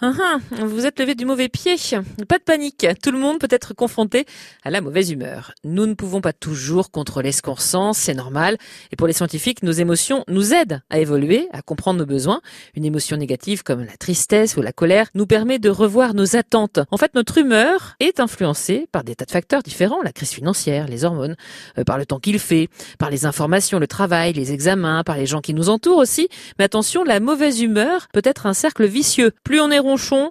[0.00, 1.76] Ah, ah, vous êtes levé du mauvais pied.
[2.28, 4.26] Pas de panique, tout le monde peut être confronté
[4.64, 5.52] à la mauvaise humeur.
[5.62, 8.56] Nous ne pouvons pas toujours contrôler ce qu'on ressent, c'est normal.
[8.90, 12.40] Et pour les scientifiques, nos émotions nous aident à évoluer, à comprendre nos besoins.
[12.74, 16.80] Une émotion négative comme la tristesse ou la colère nous permet de revoir nos attentes.
[16.90, 20.88] En fait, notre humeur est influencée par des tas de facteurs différents, la crise financière,
[20.88, 21.36] les hormones,
[21.78, 22.68] euh, par le temps qu'il fait,
[22.98, 26.28] par les informations, le travail, les examens, par les gens qui nous entourent aussi.
[26.58, 29.30] Mais attention, la mauvaise humeur peut être un cercle vicieux.
[29.44, 29.83] Plus on est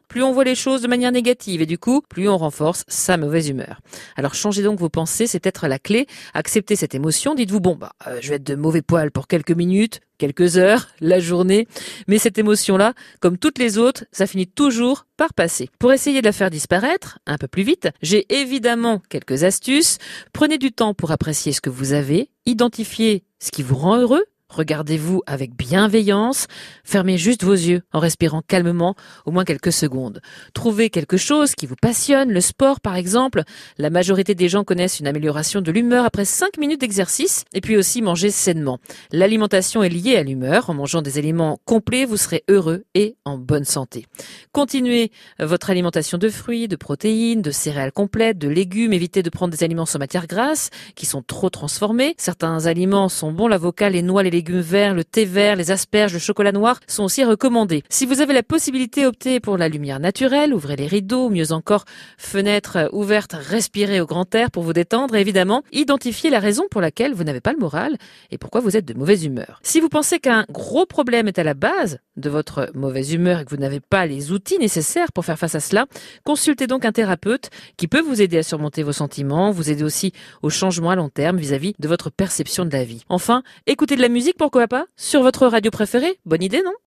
[0.08, 3.18] plus on voit les choses de manière négative et du coup, plus on renforce sa
[3.18, 3.82] mauvaise humeur.
[4.16, 6.08] Alors changez donc vos pensées, c'est peut-être la clé.
[6.34, 9.52] Acceptez cette émotion, dites-vous bon bah euh, je vais être de mauvais poil pour quelques
[9.52, 11.68] minutes, quelques heures, la journée,
[12.08, 15.70] mais cette émotion-là, comme toutes les autres, ça finit toujours par passer.
[15.78, 20.00] Pour essayer de la faire disparaître un peu plus vite, j'ai évidemment quelques astuces.
[20.34, 24.24] Prenez du temps pour apprécier ce que vous avez, identifiez ce qui vous rend heureux,
[24.54, 26.46] Regardez-vous avec bienveillance,
[26.84, 30.22] fermez juste vos yeux en respirant calmement au moins quelques secondes.
[30.54, 33.42] Trouvez quelque chose qui vous passionne, le sport par exemple.
[33.80, 37.78] La majorité des gens connaissent une amélioration de l'humeur après 5 minutes d'exercice et puis
[37.78, 38.78] aussi manger sainement.
[39.12, 40.70] L'alimentation est liée à l'humeur.
[40.70, 44.06] En mangeant des aliments complets, vous serez heureux et en bonne santé.
[44.52, 48.94] Continuez votre alimentation de fruits, de protéines, de céréales complètes, de légumes.
[48.94, 52.14] Évitez de prendre des aliments sans matière grasse qui sont trop transformés.
[52.20, 55.72] Certains aliments sont bons, l'avocat, les noix, les légumes légumes verts, le thé vert, les
[55.72, 57.82] asperges, le chocolat noir sont aussi recommandés.
[57.88, 61.86] Si vous avez la possibilité, optez pour la lumière naturelle, ouvrez les rideaux, mieux encore,
[62.18, 66.82] fenêtres ouvertes, respirez au grand air pour vous détendre et évidemment, identifiez la raison pour
[66.82, 67.96] laquelle vous n'avez pas le moral
[68.32, 69.62] et pourquoi vous êtes de mauvaise humeur.
[69.64, 73.46] Si vous pensez qu'un gros problème est à la base de votre mauvaise humeur et
[73.46, 75.86] que vous n'avez pas les outils nécessaires pour faire face à cela,
[76.26, 80.12] consultez donc un thérapeute qui peut vous aider à surmonter vos sentiments, vous aider aussi
[80.42, 83.04] au changement à long terme vis-à-vis -vis de votre perception de la vie.
[83.08, 86.20] Enfin, écoutez de la pourquoi pas Sur votre radio préférée.
[86.26, 86.74] Bonne idée, non?